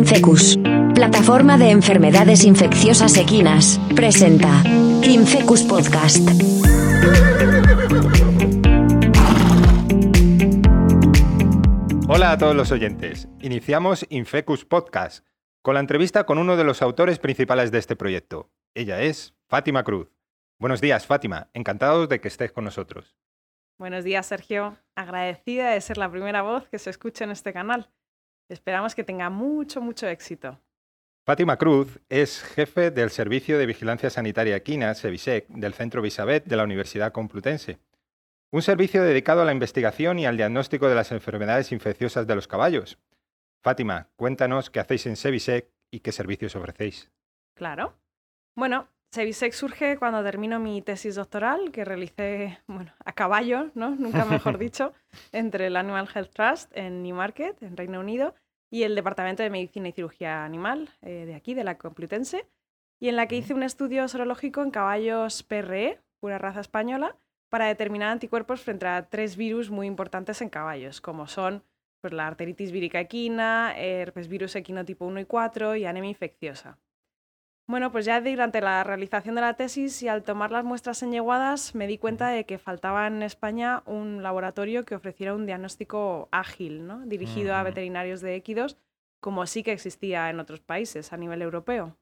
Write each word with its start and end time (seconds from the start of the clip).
Infecus, 0.00 0.58
plataforma 0.94 1.58
de 1.58 1.68
enfermedades 1.68 2.44
infecciosas 2.44 3.18
equinas, 3.18 3.78
presenta 3.94 4.62
Infecus 5.02 5.62
Podcast. 5.62 6.26
Hola 12.08 12.32
a 12.32 12.38
todos 12.38 12.56
los 12.56 12.72
oyentes. 12.72 13.28
Iniciamos 13.42 14.06
Infecus 14.08 14.64
Podcast 14.64 15.26
con 15.60 15.74
la 15.74 15.80
entrevista 15.80 16.24
con 16.24 16.38
uno 16.38 16.56
de 16.56 16.64
los 16.64 16.80
autores 16.80 17.18
principales 17.18 17.70
de 17.70 17.76
este 17.76 17.94
proyecto. 17.94 18.48
Ella 18.74 19.02
es 19.02 19.34
Fátima 19.48 19.84
Cruz. 19.84 20.08
Buenos 20.58 20.80
días, 20.80 21.06
Fátima. 21.06 21.50
Encantados 21.52 22.08
de 22.08 22.22
que 22.22 22.28
estés 22.28 22.52
con 22.52 22.64
nosotros. 22.64 23.18
Buenos 23.78 24.04
días, 24.04 24.24
Sergio. 24.24 24.78
Agradecida 24.94 25.72
de 25.72 25.80
ser 25.82 25.98
la 25.98 26.10
primera 26.10 26.40
voz 26.40 26.70
que 26.70 26.78
se 26.78 26.88
escucha 26.88 27.24
en 27.24 27.32
este 27.32 27.52
canal. 27.52 27.90
Esperamos 28.50 28.96
que 28.96 29.04
tenga 29.04 29.30
mucho, 29.30 29.80
mucho 29.80 30.08
éxito. 30.08 30.58
Fátima 31.24 31.56
Cruz 31.56 32.00
es 32.08 32.42
jefe 32.42 32.90
del 32.90 33.10
Servicio 33.10 33.56
de 33.56 33.66
Vigilancia 33.66 34.10
Sanitaria 34.10 34.56
Equina, 34.56 34.92
SEVISEC, 34.92 35.46
del 35.48 35.72
Centro 35.72 36.02
Bisabet 36.02 36.44
de 36.46 36.56
la 36.56 36.64
Universidad 36.64 37.12
Complutense. 37.12 37.78
Un 38.50 38.62
servicio 38.62 39.04
dedicado 39.04 39.42
a 39.42 39.44
la 39.44 39.52
investigación 39.52 40.18
y 40.18 40.26
al 40.26 40.36
diagnóstico 40.36 40.88
de 40.88 40.96
las 40.96 41.12
enfermedades 41.12 41.70
infecciosas 41.70 42.26
de 42.26 42.34
los 42.34 42.48
caballos. 42.48 42.98
Fátima, 43.62 44.08
cuéntanos 44.16 44.68
qué 44.68 44.80
hacéis 44.80 45.06
en 45.06 45.14
SEVISEC 45.14 45.70
y 45.92 46.00
qué 46.00 46.10
servicios 46.10 46.56
ofrecéis. 46.56 47.08
Claro. 47.54 47.94
Bueno, 48.56 48.88
Sevisec 49.10 49.52
surge 49.54 49.98
cuando 49.98 50.22
termino 50.22 50.60
mi 50.60 50.82
tesis 50.82 51.16
doctoral, 51.16 51.72
que 51.72 51.84
realicé 51.84 52.60
bueno, 52.68 52.92
a 53.04 53.12
caballo, 53.12 53.72
¿no? 53.74 53.90
nunca 53.90 54.24
mejor 54.24 54.56
dicho, 54.58 54.92
entre 55.32 55.66
el 55.66 55.76
Animal 55.76 56.08
Health 56.14 56.30
Trust 56.32 56.70
en 56.76 57.02
Newmarket, 57.02 57.60
en 57.60 57.76
Reino 57.76 57.98
Unido, 57.98 58.34
y 58.70 58.84
el 58.84 58.94
Departamento 58.94 59.42
de 59.42 59.50
Medicina 59.50 59.88
y 59.88 59.92
Cirugía 59.92 60.44
Animal 60.44 60.90
eh, 61.02 61.24
de 61.26 61.34
aquí, 61.34 61.54
de 61.54 61.64
la 61.64 61.76
Complutense, 61.76 62.46
y 63.00 63.08
en 63.08 63.16
la 63.16 63.26
que 63.26 63.36
hice 63.36 63.52
un 63.52 63.64
estudio 63.64 64.06
sorológico 64.06 64.62
en 64.62 64.70
caballos 64.70 65.42
PRE, 65.42 65.98
pura 66.20 66.38
raza 66.38 66.60
española, 66.60 67.16
para 67.48 67.66
determinar 67.66 68.10
anticuerpos 68.10 68.60
frente 68.60 68.86
a 68.86 69.08
tres 69.08 69.36
virus 69.36 69.70
muy 69.70 69.88
importantes 69.88 70.40
en 70.40 70.50
caballos, 70.50 71.00
como 71.00 71.26
son 71.26 71.64
pues, 72.00 72.12
la 72.12 72.28
arteritis 72.28 72.70
vírica 72.70 73.00
equina, 73.00 73.74
herpes 73.76 74.28
virus 74.28 74.54
equino 74.54 74.84
tipo 74.84 75.04
1 75.04 75.18
y 75.18 75.24
4 75.24 75.74
y 75.74 75.84
anemia 75.84 76.10
infecciosa. 76.10 76.78
Bueno, 77.70 77.92
pues 77.92 78.04
ya 78.04 78.20
durante 78.20 78.60
la 78.60 78.82
realización 78.82 79.36
de 79.36 79.42
la 79.42 79.54
tesis 79.54 80.02
y 80.02 80.08
al 80.08 80.24
tomar 80.24 80.50
las 80.50 80.64
muestras 80.64 81.04
en 81.04 81.12
yeguadas 81.12 81.76
me 81.76 81.86
di 81.86 81.98
cuenta 81.98 82.28
de 82.30 82.44
que 82.44 82.58
faltaba 82.58 83.06
en 83.06 83.22
España 83.22 83.84
un 83.86 84.24
laboratorio 84.24 84.84
que 84.84 84.96
ofreciera 84.96 85.36
un 85.36 85.46
diagnóstico 85.46 86.28
ágil, 86.32 86.84
¿no? 86.88 87.06
dirigido 87.06 87.54
a 87.54 87.62
veterinarios 87.62 88.22
de 88.22 88.34
équidos, 88.34 88.76
como 89.20 89.46
sí 89.46 89.62
que 89.62 89.70
existía 89.70 90.30
en 90.30 90.40
otros 90.40 90.58
países 90.58 91.12
a 91.12 91.16
nivel 91.16 91.42
europeo. 91.42 91.96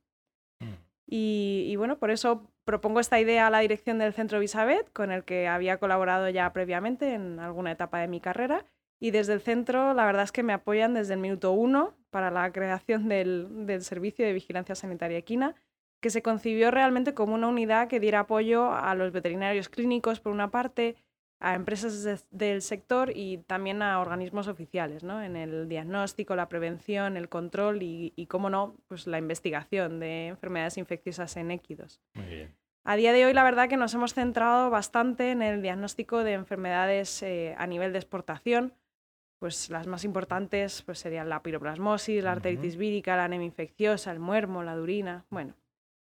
Mm. 0.60 0.72
Y, 1.06 1.66
y, 1.68 1.76
bueno, 1.76 1.98
por 1.98 2.10
eso 2.10 2.50
propongo 2.64 2.98
esta 2.98 3.20
idea 3.20 3.46
a 3.46 3.50
la 3.50 3.58
dirección 3.58 3.98
del 3.98 4.14
Centro 4.14 4.40
Bisabet, 4.40 4.90
con 4.94 5.12
el 5.12 5.24
que 5.24 5.48
había 5.48 5.76
colaborado 5.76 6.30
ya 6.30 6.50
previamente 6.54 7.12
en 7.12 7.40
alguna 7.40 7.72
etapa 7.72 7.98
de 7.98 8.08
mi 8.08 8.22
carrera. 8.22 8.64
Y 9.00 9.10
desde 9.10 9.34
el 9.34 9.42
centro, 9.42 9.92
la 9.92 10.06
verdad 10.06 10.22
es 10.22 10.32
que 10.32 10.42
me 10.42 10.54
apoyan 10.54 10.94
desde 10.94 11.12
el 11.12 11.20
minuto 11.20 11.52
uno 11.52 11.97
para 12.10 12.30
la 12.30 12.50
creación 12.52 13.08
del, 13.08 13.80
Servicio 13.80 14.24
de 14.24 14.32
Vigilancia 14.32 14.74
Sanitaria 14.74 15.18
Equina, 15.18 15.54
que 16.00 16.10
se 16.10 16.22
concibió 16.22 16.70
realmente 16.70 17.14
como 17.14 17.34
una 17.34 17.48
unidad 17.48 17.88
que 17.88 18.00
diera 18.00 18.20
apoyo 18.20 18.72
a 18.72 18.94
los 18.94 19.12
veterinarios 19.12 19.68
clínicos, 19.68 20.20
por 20.20 20.32
una 20.32 20.50
parte, 20.50 20.96
a 21.40 21.54
empresas 21.54 22.26
del 22.30 22.62
sector 22.62 23.12
y 23.14 23.38
también 23.38 23.82
a 23.82 24.00
organismos 24.00 24.48
oficiales, 24.48 25.04
¿no? 25.04 25.22
en 25.22 25.36
el 25.36 25.68
diagnóstico, 25.68 26.34
la 26.34 26.48
prevención, 26.48 27.16
el 27.16 27.28
control 27.28 27.82
y, 27.82 28.12
y 28.16 28.26
cómo 28.26 28.50
no, 28.50 28.74
pues 28.88 29.06
la 29.06 29.18
investigación 29.18 30.00
de 30.00 30.28
enfermedades 30.28 30.78
infecciosas 30.78 31.36
en 31.36 31.52
équidos. 31.52 32.00
A 32.88 32.96
día 32.96 33.12
de 33.12 33.26
hoy, 33.26 33.34
la 33.34 33.44
verdad 33.44 33.68
que 33.68 33.76
nos 33.76 33.92
hemos 33.92 34.14
centrado 34.14 34.70
bastante 34.70 35.30
en 35.30 35.42
el 35.42 35.60
diagnóstico 35.60 36.24
de 36.24 36.32
enfermedades 36.32 37.22
eh, 37.22 37.54
a 37.58 37.66
nivel 37.66 37.92
de 37.92 37.98
exportación, 37.98 38.72
pues 39.38 39.70
las 39.70 39.86
más 39.86 40.04
importantes 40.04 40.82
pues 40.82 40.98
serían 40.98 41.28
la 41.28 41.42
piroplasmosis, 41.42 42.22
la 42.22 42.32
arteritis 42.32 42.76
vírica, 42.76 43.16
la 43.16 43.24
anemia 43.24 43.46
infecciosa, 43.46 44.10
el 44.10 44.18
muermo, 44.18 44.62
la 44.62 44.76
durina, 44.76 45.24
bueno. 45.30 45.54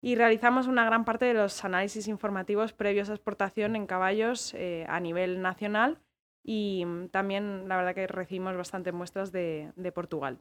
Y 0.01 0.15
realizamos 0.15 0.69
una 0.69 0.85
gran 0.85 1.05
parte 1.05 1.25
de 1.25 1.35
los 1.35 1.65
análisis 1.65 2.07
informativos 2.07 2.73
previos 2.73 3.11
a 3.11 3.15
exportación 3.15 3.75
en 3.75 3.87
caballos 3.87 4.55
eh, 4.55 4.87
a 4.89 5.01
nivel 5.01 5.43
nacional 5.43 5.99
y 6.45 6.85
mm, 6.87 7.09
también 7.09 7.69
la 7.69 7.77
verdad 7.77 7.95
que 7.95 8.07
recibimos 8.07 8.57
bastantes 8.57 8.95
muestras 8.95 9.33
de, 9.33 9.73
Portugal. 9.95 10.39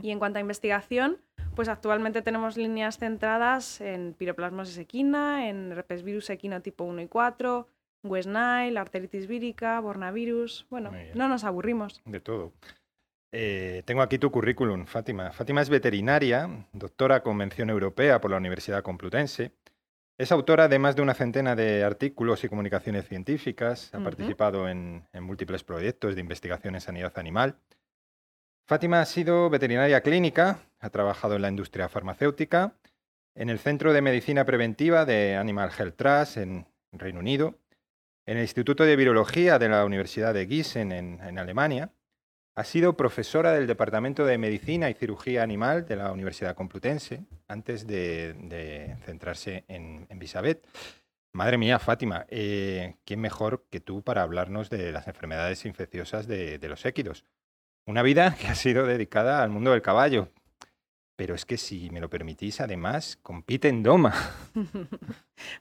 Y 0.00 0.12
en 0.12 0.20
cuanto 0.20 0.38
a 0.38 0.40
investigación, 0.40 1.18
pues 1.56 1.68
actualmente 1.68 2.22
tenemos 2.22 2.56
líneas 2.56 2.98
centradas 2.98 3.80
en 3.80 4.14
piroplasmosis 4.14 4.78
equina, 4.78 5.48
en 5.48 5.72
herpes 5.72 6.04
virus 6.04 6.30
equino 6.30 6.62
tipo 6.62 6.84
1 6.84 7.02
y 7.02 7.08
4, 7.08 7.66
West 8.08 8.28
Nile, 8.28 8.78
arteritis 8.78 9.26
vírica, 9.26 9.78
bornavirus. 9.80 10.66
Bueno, 10.70 10.92
no 11.14 11.28
nos 11.28 11.44
aburrimos. 11.44 12.00
De 12.04 12.20
todo. 12.20 12.52
Eh, 13.32 13.82
tengo 13.84 14.02
aquí 14.02 14.18
tu 14.18 14.30
currículum, 14.30 14.86
Fátima. 14.86 15.30
Fátima 15.32 15.60
es 15.60 15.68
veterinaria, 15.68 16.48
doctora 16.72 17.22
con 17.22 17.36
mención 17.36 17.70
europea 17.70 18.20
por 18.20 18.30
la 18.30 18.38
Universidad 18.38 18.82
Complutense. 18.82 19.52
Es 20.18 20.32
autora 20.32 20.68
de 20.68 20.78
más 20.78 20.96
de 20.96 21.02
una 21.02 21.12
centena 21.12 21.54
de 21.54 21.84
artículos 21.84 22.42
y 22.44 22.48
comunicaciones 22.48 23.06
científicas. 23.06 23.94
Ha 23.94 24.02
participado 24.02 24.68
en, 24.68 25.06
en 25.12 25.22
múltiples 25.24 25.64
proyectos 25.64 26.14
de 26.14 26.22
investigación 26.22 26.74
en 26.76 26.80
sanidad 26.80 27.18
animal. 27.18 27.56
Fátima 28.66 29.02
ha 29.02 29.04
sido 29.04 29.50
veterinaria 29.50 30.00
clínica, 30.00 30.60
ha 30.80 30.90
trabajado 30.90 31.36
en 31.36 31.42
la 31.42 31.48
industria 31.48 31.88
farmacéutica, 31.88 32.72
en 33.34 33.50
el 33.50 33.58
Centro 33.58 33.92
de 33.92 34.00
Medicina 34.00 34.46
Preventiva 34.46 35.04
de 35.04 35.36
Animal 35.36 35.70
Health 35.78 35.96
Trust 35.96 36.38
en 36.38 36.66
Reino 36.92 37.20
Unido 37.20 37.54
en 38.26 38.38
el 38.38 38.42
Instituto 38.42 38.84
de 38.84 38.96
Virología 38.96 39.58
de 39.58 39.68
la 39.68 39.84
Universidad 39.84 40.34
de 40.34 40.46
Gießen 40.46 40.92
en, 40.92 41.38
Alemania. 41.38 41.92
Ha 42.56 42.64
sido 42.64 42.96
profesora 42.96 43.52
del 43.52 43.66
Departamento 43.66 44.24
de 44.26 44.38
Medicina 44.38 44.90
y 44.90 44.94
Cirugía 44.94 45.42
Animal 45.42 45.86
de 45.86 45.96
la 45.96 46.10
Universidad 46.10 46.56
Complutense 46.56 47.24
antes 47.46 47.86
de, 47.86 48.96
centrarse 49.04 49.64
en, 49.68 50.06
en 50.08 50.18
Bisabet. 50.18 50.66
Madre 51.32 51.58
mía, 51.58 51.78
Fátima, 51.78 52.26
eh, 52.28 52.96
¿quién 53.04 53.20
mejor 53.20 53.66
que 53.70 53.80
tú 53.80 54.02
para 54.02 54.22
hablarnos 54.22 54.70
de 54.70 54.90
las 54.90 55.06
enfermedades 55.06 55.66
infecciosas 55.66 56.26
de, 56.26 56.58
de 56.58 56.68
los 56.68 56.84
équidos? 56.86 57.24
Una 57.84 58.02
vida 58.02 58.34
que 58.40 58.48
ha 58.48 58.54
sido 58.54 58.86
dedicada 58.86 59.42
al 59.42 59.50
mundo 59.50 59.70
del 59.70 59.82
caballo, 59.82 60.32
pero 61.16 61.34
es 61.34 61.44
que 61.44 61.56
si 61.56 61.90
me 61.90 62.00
lo 62.00 62.10
permitís, 62.10 62.60
además, 62.60 63.18
compite 63.22 63.68
en 63.68 63.82
Doma. 63.82 64.14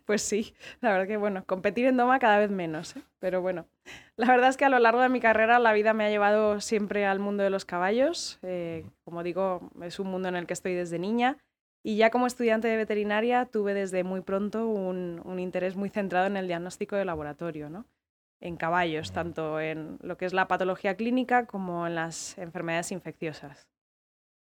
Pues 0.06 0.22
sí, 0.22 0.56
la 0.80 0.94
verdad 0.94 1.06
que 1.06 1.18
bueno, 1.18 1.44
competir 1.46 1.86
en 1.86 1.98
Doma 1.98 2.18
cada 2.18 2.38
vez 2.38 2.50
menos, 2.50 2.96
¿eh? 2.96 3.02
pero 3.20 3.42
bueno, 3.42 3.68
la 4.16 4.28
verdad 4.28 4.50
es 4.50 4.56
que 4.56 4.64
a 4.64 4.70
lo 4.70 4.80
largo 4.80 5.02
de 5.02 5.10
mi 5.10 5.20
carrera 5.20 5.60
la 5.60 5.74
vida 5.74 5.94
me 5.94 6.06
ha 6.06 6.10
llevado 6.10 6.62
siempre 6.62 7.06
al 7.06 7.20
mundo 7.20 7.44
de 7.44 7.50
los 7.50 7.66
caballos. 7.66 8.40
Eh, 8.42 8.86
como 9.04 9.22
digo, 9.22 9.70
es 9.82 10.00
un 10.00 10.08
mundo 10.08 10.30
en 10.30 10.38
el 10.38 10.48
que 10.48 10.54
estoy 10.54 10.76
desde 10.76 10.98
niña 10.98 11.38
y 11.84 11.98
ya 11.98 12.10
como 12.10 12.26
estudiante 12.26 12.70
de 12.70 12.78
veterinaria 12.78 13.46
tuve 13.46 13.74
desde 13.74 14.06
muy 14.06 14.22
pronto 14.22 14.66
un, 14.70 15.22
un 15.26 15.40
interés 15.40 15.76
muy 15.76 15.90
centrado 15.90 16.28
en 16.28 16.38
el 16.38 16.48
diagnóstico 16.48 16.96
de 16.96 17.04
laboratorio, 17.04 17.70
¿no? 17.70 17.86
en 18.40 18.58
caballos, 18.58 19.12
tanto 19.12 19.60
en 19.60 19.98
lo 20.02 20.18
que 20.18 20.26
es 20.26 20.34
la 20.34 20.48
patología 20.48 20.96
clínica 20.96 21.46
como 21.46 21.88
en 21.88 21.96
las 21.96 22.38
enfermedades 22.38 22.92
infecciosas. 22.92 23.68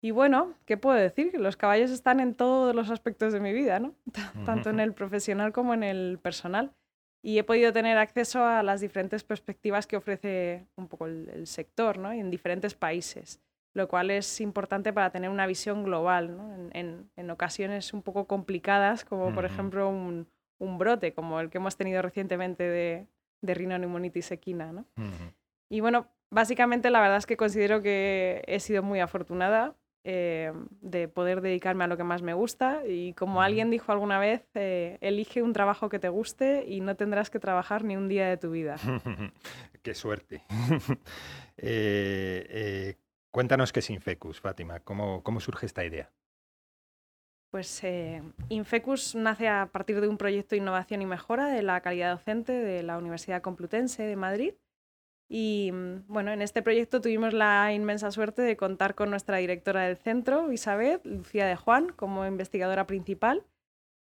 Y 0.01 0.11
bueno, 0.11 0.53
¿qué 0.65 0.77
puedo 0.77 0.97
decir? 0.97 1.33
Los 1.39 1.57
caballos 1.57 1.91
están 1.91 2.19
en 2.19 2.33
todos 2.33 2.73
los 2.73 2.89
aspectos 2.89 3.33
de 3.33 3.39
mi 3.39 3.51
vida, 3.51 3.79
¿no? 3.79 3.93
Tanto 4.45 4.69
en 4.69 4.79
el 4.79 4.93
profesional 4.93 5.51
como 5.51 5.73
en 5.73 5.84
el 5.84 6.19
personal. 6.22 6.72
Y 7.22 7.37
he 7.37 7.43
podido 7.43 7.73
tener 7.73 7.97
acceso 7.97 8.46
a 8.46 8.63
las 8.63 8.79
diferentes 8.79 9.25
perspectivas 9.25 9.87
que 9.87 9.97
ofrece 9.97 10.67
un 10.78 10.87
poco 10.87 11.07
el, 11.07 11.47
sector, 11.47 11.97
¿no? 11.97 12.13
en 12.13 12.29
diferentes 12.29 12.75
países, 12.75 13.41
lo 13.73 13.90
cual 13.90 14.09
es 14.09 14.40
importante 14.40 14.93
para 14.93 15.09
tener 15.09 15.29
una 15.29 15.46
visión 15.46 15.84
global, 15.84 16.37
¿no? 16.37 16.69
en, 16.72 17.09
en, 17.17 17.29
ocasiones 17.29 17.93
un 17.93 18.03
poco 18.03 18.25
complicadas, 18.25 19.03
como 19.03 19.34
por 19.34 19.43
ejemplo 19.43 19.90
un, 19.90 20.29
un, 20.59 20.78
brote, 20.78 21.13
como 21.13 21.41
el 21.41 21.49
que 21.49 21.57
hemos 21.57 21.75
tenido 21.75 22.02
recientemente 22.02 22.63
de, 22.63 23.05
de 23.41 23.53
rinoneumonitis 23.53 24.31
equina. 24.31 24.72
¿no? 24.72 24.85
Y 25.67 25.81
bueno, 25.81 26.07
básicamente 26.29 26.90
la 26.90 27.02
verdad 27.02 27.17
es 27.17 27.25
que 27.25 27.35
considero 27.35 27.81
que 27.81 28.43
he 28.47 28.61
sido 28.61 28.81
muy 28.81 29.02
afortunada 29.02 29.75
eh, 30.11 30.52
de 30.82 31.08
poder 31.08 31.41
dedicarme 31.41 31.84
a 31.84 31.88
lo 31.88 31.96
que 31.96 32.03
más 32.03 32.23
me 32.23 32.34
gusta 32.34 32.82
y 32.88 33.14
como 33.14 33.44
alguien 33.44 33.70
dijo 33.70 33.91
alguna 33.91 34.17
vez, 34.17 34.44
eh, 34.56 34.97
elige 35.02 35.44
un 35.44 35.53
trabajo 35.53 35.88
que 35.88 36.00
te 36.00 36.09
guste 36.09 36.66
y 36.67 36.82
no 36.82 36.96
tendrás 36.96 37.29
que 37.29 37.38
trabajar 37.38 37.84
ni 37.84 37.96
un 37.96 38.08
día 38.08 38.28
de 38.28 38.38
tu 38.38 38.50
vida. 38.50 38.78
Qué 39.84 39.94
suerte. 39.94 40.44
Eh, 41.61 42.96
cuéntanos 43.32 43.73
qué 43.73 43.82
es 43.82 43.90
Infecus, 43.90 44.40
Fátima, 44.40 44.79
¿cómo, 44.79 45.23
cómo 45.23 45.41
surge 45.41 45.66
esta 45.66 45.84
idea? 45.84 46.09
Pues 47.52 47.84
Infecus 48.47 49.14
nace 49.14 49.50
a 49.50 49.66
partir 49.66 50.00
de 50.00 50.08
un 50.08 50.17
proyecto 50.17 50.52
de 50.52 50.62
innovación 50.62 51.02
y 51.02 51.05
mejora 51.05 51.47
de 51.47 51.62
la 51.62 51.82
calidad 51.82 52.14
docente 52.14 52.53
de 52.53 52.82
la 52.82 52.97
Universidad 52.97 53.41
Complutense 53.41 54.03
de 54.03 54.16
Madrid 54.16 54.53
Y 55.29 55.72
mm, 55.72 56.08
bueno, 56.08 56.31
en 56.31 56.41
este 56.41 56.64
proyecto 56.64 56.99
tuvimos 56.99 57.34
la 57.34 57.72
inmensa 57.72 58.11
suerte 58.11 58.41
de 58.41 58.58
contar 58.58 58.96
con 58.96 59.11
nuestra 59.11 59.37
directora 59.37 59.84
del 59.84 59.96
centro, 59.96 60.52
Isabel, 60.52 60.99
Lucía 61.03 61.46
de 61.46 61.55
Juan, 61.55 61.90
como 61.96 62.26
investigadora 62.26 62.87
principal. 62.87 63.46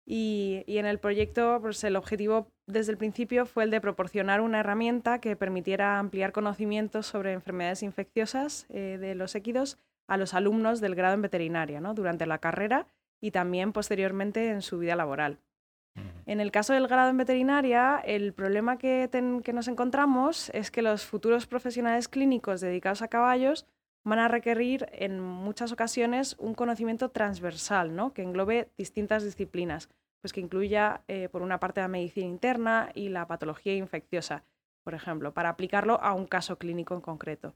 Y, 0.03 0.63
en 0.67 0.87
el 0.87 0.99
proyecto, 0.99 1.59
pues 1.61 1.83
el 1.83 1.95
objetivo 1.95 2.47
desde 2.65 2.91
el 2.91 2.97
principio 2.97 3.45
fue 3.45 3.63
el 3.63 3.71
de 3.71 3.79
proporcionar 3.79 4.41
una 4.41 4.59
herramienta 4.59 5.21
que 5.21 5.35
permitiera 5.35 5.99
ampliar 5.99 6.31
conocimientos 6.31 7.05
sobre 7.05 7.33
enfermedades 7.33 7.83
infecciosas 7.83 8.65
eh, 8.69 8.97
de 8.99 9.13
los 9.13 9.35
équidos 9.35 9.77
a 10.07 10.17
los 10.17 10.33
alumnos 10.33 10.81
del 10.81 10.95
grado 10.95 11.13
en 11.13 11.21
veterinaria 11.21 11.79
¿no? 11.79 11.93
durante 11.93 12.25
la 12.25 12.39
carrera 12.39 12.87
y 13.21 13.31
también 13.31 13.71
posteriormente 13.71 14.49
en 14.49 14.63
su 14.63 14.79
vida 14.79 14.95
laboral. 14.95 15.37
En 16.31 16.39
el 16.39 16.51
caso 16.51 16.71
del 16.71 16.87
grado 16.87 17.09
en 17.09 17.17
veterinaria, 17.17 18.01
el 18.05 18.31
problema 18.31 18.77
que, 18.77 19.09
nos 19.53 19.67
encontramos 19.67 20.49
es 20.51 20.71
que 20.71 20.81
los 20.81 21.05
futuros 21.05 21.45
profesionales 21.45 22.07
clínicos 22.07 22.61
dedicados 22.61 23.01
a 23.01 23.09
caballos 23.09 23.65
van 24.03 24.19
a 24.19 24.27
requerir 24.27 24.87
en 24.93 25.19
muchas 25.19 25.71
ocasiones 25.71 26.35
un 26.39 26.53
conocimiento 26.53 27.09
transversal, 27.09 27.95
¿no? 27.95 28.13
que 28.13 28.23
englobe 28.23 28.69
distintas 28.77 29.23
disciplinas, 29.23 29.89
pues 30.21 30.31
que 30.31 30.39
incluya 30.39 31.01
eh, 31.09 31.27
por 31.29 31.41
una 31.41 31.59
parte 31.59 31.81
la 31.81 31.87
medicina 31.87 32.27
interna 32.27 32.91
y 32.93 33.09
la 33.09 33.27
patología 33.27 33.75
infecciosa, 33.75 34.43
por 34.83 34.93
ejemplo, 34.93 35.33
para 35.33 35.49
aplicarlo 35.49 36.01
a 36.01 36.13
un 36.13 36.27
caso 36.27 36.57
clínico 36.57 36.95
en 36.95 37.01
concreto. 37.01 37.53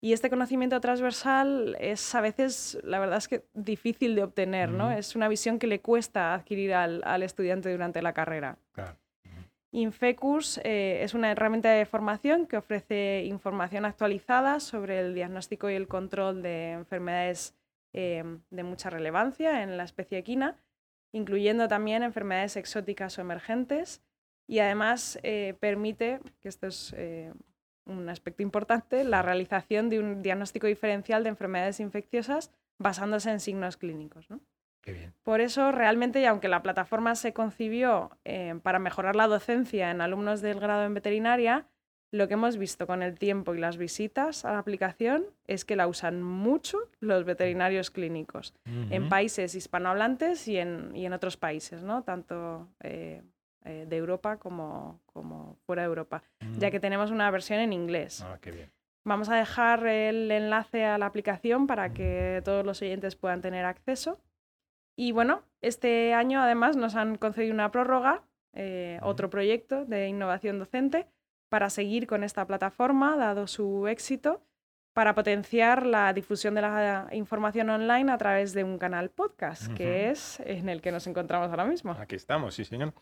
Y 0.00 0.12
este 0.12 0.30
conocimiento 0.30 0.80
transversal 0.80 1.76
es 1.80 2.14
a 2.14 2.20
veces, 2.20 2.78
la 2.84 3.00
verdad 3.00 3.18
es 3.18 3.26
que 3.26 3.44
difícil 3.52 4.14
de 4.14 4.22
obtener, 4.22 4.70
¿no? 4.70 4.92
Es 4.92 5.16
una 5.16 5.26
visión 5.26 5.58
que 5.58 5.66
le 5.66 5.80
cuesta 5.80 6.34
adquirir 6.34 6.72
al, 6.72 7.22
estudiante 7.22 7.70
durante 7.70 8.00
la 8.00 8.12
carrera. 8.12 8.58
Infecus 9.72 10.58
eh, 10.64 11.02
es 11.02 11.14
una 11.14 11.32
herramienta 11.32 11.70
de 11.70 11.84
formación 11.84 12.46
que 12.46 12.56
ofrece 12.56 13.24
información 13.24 13.84
actualizada 13.84 14.60
sobre 14.60 15.00
el 15.00 15.14
diagnóstico 15.14 15.68
y 15.68 15.74
el 15.74 15.88
control 15.88 16.42
de 16.42 16.70
enfermedades 16.70 17.54
eh, 17.92 18.22
de 18.50 18.62
mucha 18.62 18.90
relevancia 18.90 19.62
en 19.62 19.76
la 19.76 19.82
especie 19.82 20.18
equina, 20.18 20.56
incluyendo 21.12 21.66
también 21.66 22.02
enfermedades 22.04 22.56
exóticas 22.56 23.18
o 23.18 23.20
emergentes, 23.20 24.00
y 24.46 24.60
además 24.60 25.18
eh, 25.22 25.54
permite, 25.60 26.20
que 26.40 26.48
esto 26.48 26.68
es 26.68 26.94
un 27.88 28.08
aspecto 28.08 28.42
importante, 28.42 29.04
la 29.04 29.22
realización 29.22 29.88
de 29.88 29.98
un 29.98 30.22
diagnóstico 30.22 30.66
diferencial 30.66 31.22
de 31.22 31.30
enfermedades 31.30 31.80
infecciosas 31.80 32.52
basándose 32.78 33.30
en 33.30 33.40
signos 33.40 33.76
clínicos. 33.76 34.28
Por 35.22 35.40
eso, 35.40 35.72
realmente, 35.72 36.20
y 36.20 36.24
aunque 36.24 36.48
la 36.48 36.62
plataforma 36.62 37.14
se 37.14 37.34
concibió 37.34 38.10
eh, 38.24 38.58
para 38.62 38.78
mejorar 38.78 39.16
la 39.16 39.26
docencia 39.26 39.90
en 39.90 40.00
alumnos 40.00 40.40
del 40.40 40.60
grado 40.60 40.84
en 40.84 40.94
veterinaria, 40.94 41.66
lo 42.10 42.26
que 42.26 42.34
hemos 42.34 42.56
visto 42.56 42.86
con 42.86 43.02
el 43.02 43.18
tiempo 43.18 43.54
y 43.54 43.58
las 43.58 43.76
visitas 43.76 44.44
a 44.46 44.52
la 44.52 44.58
aplicación 44.58 45.26
es 45.46 45.66
que 45.66 45.76
la 45.76 45.86
usan 45.86 46.22
mucho 46.22 46.78
los 47.00 47.24
veterinarios 47.24 47.90
clínicos 47.90 48.54
en 48.64 49.10
países 49.10 49.54
hispanohablantes 49.54 50.48
y 50.48 50.56
en, 50.56 50.96
y 50.96 51.04
en 51.04 51.12
otros 51.12 51.36
países, 51.36 51.82
¿no? 51.82 52.04
tanto 52.04 52.68
eh, 52.80 53.22
eh, 53.68 53.84
de 53.86 53.96
Europa 53.96 54.38
como, 54.38 54.98
como, 55.12 55.56
fuera 55.66 55.82
de 55.82 55.88
Europa, 55.88 56.22
ya 56.58 56.70
que 56.70 56.80
tenemos 56.80 57.10
una 57.10 57.30
versión 57.30 57.60
en 57.60 57.74
inglés. 57.74 58.22
Ah, 58.22 58.38
qué 58.40 58.50
bien. 58.50 58.72
Vamos 59.04 59.28
a 59.28 59.36
dejar 59.36 59.86
el 59.86 60.30
enlace 60.30 60.86
a 60.86 60.96
la 60.96 61.04
aplicación 61.04 61.66
para 61.66 61.92
que 61.92 62.40
todos 62.46 62.64
los 62.64 62.80
oyentes 62.80 63.14
puedan 63.14 63.42
tener 63.42 63.66
acceso. 63.66 64.20
Y 64.96 65.12
bueno, 65.12 65.42
este 65.60 66.14
año 66.14 66.40
además 66.40 66.76
nos 66.76 66.94
han 66.94 67.16
concedido 67.16 67.52
una 67.52 67.70
prórroga, 67.70 68.22
eh, 68.54 68.98
otro 69.02 69.28
proyecto 69.28 69.84
de 69.84 70.08
innovación 70.08 70.58
docente, 70.58 71.06
para 71.50 71.68
seguir 71.68 72.06
con 72.06 72.24
esta 72.24 72.46
plataforma, 72.46 73.16
dado 73.16 73.46
su 73.46 73.86
éxito, 73.86 74.42
para 74.94 75.14
potenciar 75.14 75.86
la 75.86 76.12
difusión 76.12 76.54
de 76.54 76.62
la 76.62 77.08
información 77.12 77.70
online 77.70 78.10
a 78.10 78.18
través 78.18 78.52
de 78.54 78.64
un 78.64 78.78
canal 78.78 79.10
podcast, 79.10 79.72
que 79.74 80.10
es 80.10 80.40
en 80.40 80.68
el 80.68 80.80
que 80.80 80.90
nos 80.90 81.06
encontramos 81.06 81.50
ahora 81.50 81.66
mismo. 81.66 81.92
Aquí 81.92 82.16
estamos, 82.16 82.54
sí, 82.54 82.64
señor. 82.64 82.92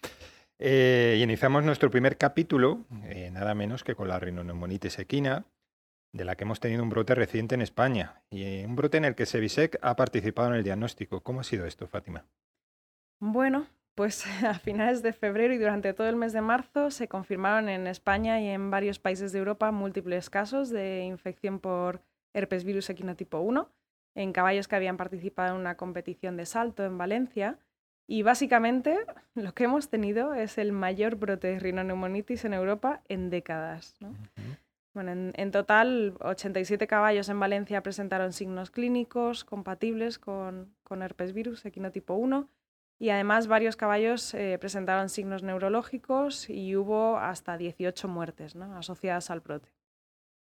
Eh, 0.59 1.17
y 1.19 1.23
iniciamos 1.23 1.65
nuestro 1.65 1.91
primer 1.91 2.17
capítulo, 2.17 2.87
eh, 3.05 3.31
nada 3.31 3.55
menos 3.55 3.85
que 3.85 3.95
con 3.95 4.09
la 4.09 4.19
rinoneumonitis 4.19 4.99
equina, 4.99 5.45
de 6.13 6.25
la 6.25 6.37
que 6.37 6.45
hemos 6.45 6.61
tenido 6.61 6.83
un 6.83 6.89
brote 6.89 7.15
reciente 7.15 7.55
en 7.55 7.61
España, 7.61 8.23
y 8.31 8.45
eh, 8.45 8.65
un 8.67 8.75
brote 8.75 8.97
en 8.97 9.05
el 9.05 9.15
que 9.15 9.27
Sevisec 9.27 9.79
ha 9.83 9.97
participado 9.97 10.49
en 10.49 10.55
el 10.55 10.65
diagnóstico. 10.65 11.21
¿Cómo 11.21 11.41
ha 11.41 11.45
sido 11.45 11.67
esto, 11.67 11.87
Fátima? 11.87 12.25
Bueno, 13.21 13.67
pues 13.95 14.25
a 14.45 14.55
finales 14.59 15.03
de 15.03 15.13
febrero 15.13 15.53
y 15.53 15.59
durante 15.59 15.93
todo 15.93 16.09
el 16.09 16.17
mes 16.17 16.33
de 16.33 16.41
marzo 16.41 16.91
se 16.91 17.09
confirmaron 17.09 17.69
en 17.69 17.87
España 17.87 18.41
y 18.41 18.49
en 18.49 18.71
varios 18.71 18.99
países 18.99 19.33
de 19.33 19.41
Europa 19.41 19.71
múltiples 19.73 20.31
casos 20.31 20.71
de 20.71 21.03
infección 21.03 21.61
por 21.61 22.01
herpes 22.33 22.65
virus 22.65 22.89
equino 22.89 23.17
tipo 23.17 23.41
1 23.41 23.71
en 24.15 24.33
caballos 24.33 24.69
que 24.69 24.77
habían 24.77 24.97
participado 24.97 25.55
en 25.55 25.61
una 25.61 25.77
competición 25.77 26.37
de 26.37 26.47
salto 26.47 26.85
en 26.85 26.97
Valencia 26.97 27.59
y 28.07 28.23
básicamente 28.23 28.99
lo 29.35 29.53
que 29.53 29.65
hemos 29.65 29.89
tenido 29.89 30.35
es 30.35 30.59
el 30.59 30.73
mayor 30.73 31.17
brote 31.17 31.49
de 31.49 31.59
rinoneumonitis 31.59 32.45
en 32.45 32.55
Europa 32.55 33.03
en 33.09 33.31
décadas. 33.31 33.97
Bueno, 34.95 35.13
en, 35.13 35.51
total, 35.51 36.17
87 36.21 36.87
caballos 36.87 37.29
en 37.29 37.39
Valencia 37.39 37.83
presentaron 37.83 38.33
signos 38.33 38.71
clínicos 38.71 39.45
compatibles 39.45 40.19
con, 40.19 40.75
con 40.85 41.03
herpes 41.03 41.35
virus 41.35 41.67
equinotipo 41.67 42.15
1 42.15 42.49
y 42.99 43.11
además 43.11 43.47
varios 43.47 43.77
caballos 43.77 44.33
eh, 44.33 44.57
presentaron 44.59 45.11
signos 45.11 45.43
neurológicos 45.43 46.49
y 46.49 46.77
hubo 46.77 47.19
hasta 47.19 47.59
18 47.59 48.09
muertes 48.09 48.57
asociadas 48.57 49.31
al 49.31 49.41
brote. 49.41 49.69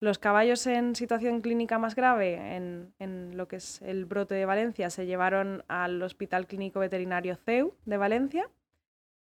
Los 0.01 0.19
caballos 0.19 0.67
en 0.67 0.97
situación 0.97 1.43
clínica 1.43 1.79
más 1.79 1.95
grave, 1.95 2.57
en, 2.57 3.37
lo 3.37 3.49
que 3.49 3.57
es 3.57 3.83
el 3.83 4.07
brote 4.07 4.35
de 4.35 4.47
Valencia, 4.47 4.89
se 4.89 5.05
llevaron 5.05 5.63
al 5.69 6.03
Hospital 6.03 6.47
Clínico 6.47 6.81
Veterinario 6.81 7.37
CEU 7.37 7.75
de 7.85 7.99
Valencia. 7.99 8.49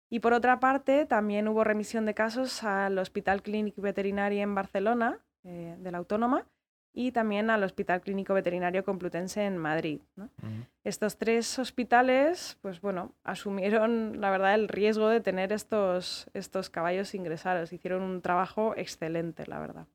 Y 0.10 0.22
por 0.22 0.32
otra 0.32 0.62
parte, 0.62 1.06
también 1.06 1.50
hubo 1.50 1.66
remisión 1.66 2.06
de 2.06 2.14
casos 2.14 2.64
al 2.64 2.98
Hospital 2.98 3.44
Clínico 3.44 3.82
Veterinario 3.82 4.42
en 4.42 4.56
Barcelona, 4.56 5.20
eh, 5.44 5.76
de 5.78 5.92
la 5.92 5.98
Autónoma, 5.98 6.48
y 6.94 7.12
también 7.12 7.50
al 7.50 7.64
Hospital 7.64 8.00
Clínico 8.00 8.34
Veterinario 8.34 8.86
Complutense 8.86 9.46
en 9.46 9.58
Madrid. 9.58 10.00
Estos 10.86 11.18
tres 11.18 11.60
hospitales, 11.60 12.58
pues 12.62 12.80
bueno, 12.80 13.14
asumieron, 13.24 14.22
la 14.22 14.30
verdad, 14.30 14.56
el 14.56 14.70
riesgo 14.70 15.10
de 15.10 15.20
tener 15.20 15.52
estos, 15.52 16.30
estos 16.34 16.70
caballos 16.70 17.14
ingresados. 17.16 17.74
Hicieron 17.74 18.02
un 18.02 18.22
trabajo 18.22 18.74
excelente, 18.78 19.46
la 19.46 19.60
verdad. 19.60 19.86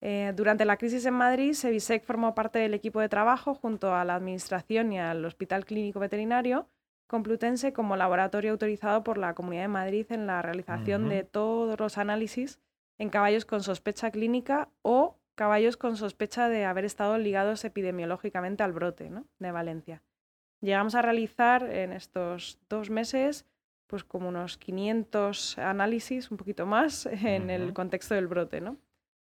Eh, 0.00 0.32
durante 0.36 0.64
la 0.64 0.76
crisis 0.76 1.06
en 1.06 1.14
Madrid, 1.14 1.52
Sevisec 1.54 2.04
formó 2.04 2.34
parte 2.34 2.58
del 2.58 2.74
equipo 2.74 3.00
de 3.00 3.08
trabajo 3.08 3.54
junto 3.54 3.94
a 3.94 4.04
la 4.04 4.14
Administración 4.14 4.92
y 4.92 5.00
al 5.00 5.24
Hospital 5.24 5.64
Clínico 5.64 6.00
Veterinario 6.00 6.68
Complutense 7.06 7.72
como 7.72 7.96
laboratorio 7.96 8.50
autorizado 8.50 9.04
por 9.04 9.16
la 9.16 9.34
Comunidad 9.34 9.62
de 9.62 9.68
Madrid 9.68 10.06
en 10.10 10.26
la 10.26 10.42
realización 10.42 11.08
de 11.08 11.22
todos 11.22 11.78
los 11.78 11.98
análisis 11.98 12.58
en 12.98 13.10
caballos 13.10 13.44
con 13.44 13.62
sospecha 13.62 14.10
clínica 14.10 14.70
o 14.82 15.16
caballos 15.36 15.76
con 15.76 15.96
sospecha 15.96 16.48
de 16.48 16.64
haber 16.64 16.84
estado 16.84 17.16
ligados 17.18 17.64
epidemiológicamente 17.64 18.64
al 18.64 18.72
brote 18.72 19.12
de 19.38 19.52
Valencia. 19.52 20.02
Llegamos 20.60 20.96
a 20.96 21.02
realizar 21.02 21.62
en 21.70 21.92
estos 21.92 22.58
dos 22.68 22.90
meses 22.90 23.46
pues 23.86 24.02
como 24.02 24.28
unos 24.28 24.58
500 24.58 25.58
análisis, 25.58 26.32
un 26.32 26.38
poquito 26.38 26.66
más, 26.66 27.06
en 27.06 27.50
el 27.50 27.72
contexto 27.72 28.16
del 28.16 28.26
brote. 28.26 28.60
¿no? 28.60 28.78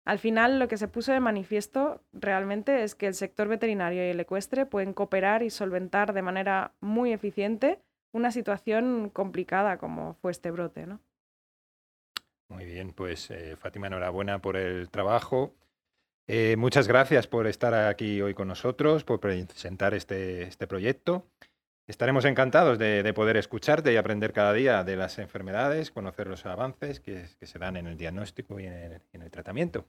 Al 0.04 0.18
final, 0.18 0.58
lo 0.58 0.68
que 0.68 0.78
se 0.78 0.88
puso 0.88 1.12
de 1.12 1.20
manifiesto 1.20 2.02
realmente 2.12 2.82
es 2.82 2.94
que 2.94 3.06
el 3.06 3.14
sector 3.14 3.48
veterinario 3.48 4.06
y 4.06 4.10
el 4.10 4.20
ecuestre 4.20 4.64
pueden 4.64 4.94
cooperar 4.94 5.42
y 5.42 5.50
solventar 5.50 6.14
de 6.14 6.22
manera 6.22 6.72
muy 6.80 7.12
eficiente 7.12 7.80
una 8.12 8.30
situación 8.30 9.10
complicada 9.10 9.76
como 9.76 10.14
fue 10.14 10.30
este 10.30 10.50
brote. 10.50 10.86
¿no? 10.86 11.00
Muy 12.48 12.64
bien, 12.64 12.92
pues 12.92 13.30
eh, 13.30 13.56
Fátima, 13.56 13.88
enhorabuena 13.88 14.40
por 14.40 14.56
el 14.56 14.88
trabajo. 14.88 15.54
Eh, 16.26 16.56
muchas 16.56 16.88
gracias 16.88 17.26
por 17.26 17.46
estar 17.46 17.74
aquí 17.74 18.20
hoy 18.22 18.34
con 18.34 18.48
nosotros, 18.48 19.04
por 19.04 19.20
presentar 19.20 19.94
este, 19.94 20.42
este 20.42 20.66
proyecto. 20.66 21.26
Estaremos 21.88 22.26
encantados 22.26 22.78
de, 22.78 23.12
poder 23.14 23.38
escucharte 23.38 23.94
y 23.94 23.96
aprender 23.96 24.34
cada 24.34 24.52
día 24.52 24.84
de 24.84 24.94
las 24.94 25.18
enfermedades, 25.18 25.90
conocer 25.90 26.26
los 26.26 26.44
avances 26.44 27.00
que, 27.00 27.26
se 27.40 27.58
dan 27.58 27.78
en 27.78 27.86
el 27.86 27.96
diagnóstico 27.96 28.60
y 28.60 28.66
en 28.66 29.00
el, 29.22 29.30
tratamiento. 29.30 29.86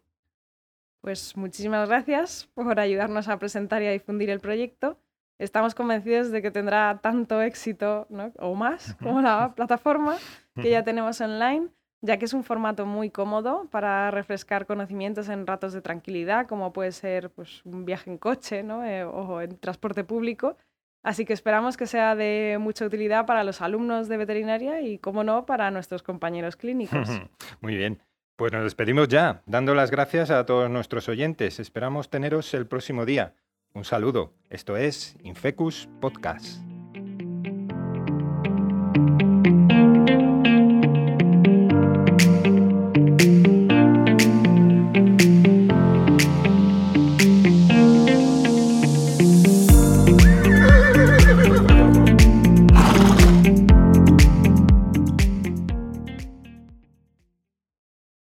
Pues 1.01 1.36
muchísimas 1.36 1.89
gracias 1.89 2.50
por 2.53 2.79
ayudarnos 2.79 3.27
a 3.27 3.38
presentar 3.38 3.84
y 3.84 3.88
a 3.88 3.91
difundir 3.91 4.29
el 4.29 4.39
proyecto. 4.39 4.98
Estamos 5.39 5.75
convencidos 5.75 6.32
de 6.32 6.41
que 6.41 6.51
tendrá 6.51 7.00
tanto 7.01 7.41
éxito 7.41 8.08
o 8.39 8.56
más 8.56 8.96
como 9.03 9.22
la 9.22 9.53
plataforma 9.56 10.15
que 10.56 10.70
ya 10.70 10.86
tenemos 10.86 11.20
online, 11.20 11.68
ya 12.01 12.15
que 12.15 12.24
es 12.24 12.34
un 12.34 12.46
formato 12.46 12.86
muy 12.86 13.10
cómodo 13.10 13.68
para 13.72 14.10
refrescar 14.10 14.65
conocimientos 14.65 15.27
en 15.27 15.46
ratos 15.46 15.74
de 15.74 15.82
tranquilidad, 15.82 16.48
como 16.48 16.72
puede 16.72 16.94
ser 16.94 17.29
pues, 17.29 17.62
un 17.65 17.84
viaje 17.84 18.10
en 18.10 18.18
coche 18.18 18.60
eh, 18.62 19.03
o 19.03 19.41
en 19.41 19.58
transporte 19.58 20.06
público 20.06 20.56
Así 21.03 21.25
que 21.25 21.34
esperamos 21.34 21.77
que 21.77 21.88
sea 21.88 22.15
de 22.15 22.58
mucha 22.60 22.86
utilidad 22.86 23.25
para 23.25 23.44
los 23.44 23.62
alumnos 23.62 24.10
de 24.10 24.18
veterinaria 24.18 24.82
y, 24.82 24.98
como 24.98 25.24
no, 25.24 25.46
para 25.46 25.72
nuestros 25.72 26.03
compañeros 26.03 26.56
clínicos. 26.56 27.10
Muy 27.62 27.75
bien. 27.75 28.01
Pues 28.36 28.53
nos 28.53 28.63
despedimos 28.63 29.10
ya, 29.10 29.41
dando 29.46 29.75
las 29.75 29.91
gracias 29.91 30.29
a 30.32 30.46
todos 30.46 30.70
nuestros 30.70 31.10
oyentes. 31.10 31.60
Esperamos 31.60 32.10
teneros 32.10 32.53
el 32.53 32.68
próximo 32.68 33.06
día. 33.06 33.34
Un 33.74 33.84
saludo. 33.84 34.34
Esto 34.50 34.77
es 34.77 35.18
Infecus 35.24 35.89
Podcast. 36.00 36.68